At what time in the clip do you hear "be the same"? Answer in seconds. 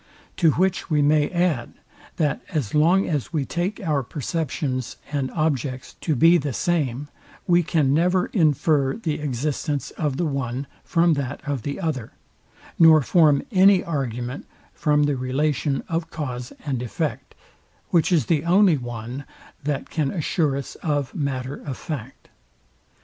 6.15-7.07